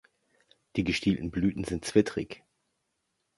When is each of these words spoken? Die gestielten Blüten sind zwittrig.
Die 0.77 0.83
gestielten 0.83 1.29
Blüten 1.29 1.63
sind 1.63 1.85
zwittrig. 1.85 2.43